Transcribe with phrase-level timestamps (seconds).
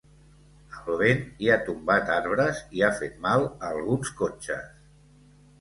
[0.85, 4.77] El vent hi ha tombat arbres i ha fet mal a alguns cotxes.